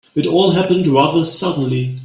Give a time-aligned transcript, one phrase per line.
[0.15, 1.99] It all happened rather suddenly.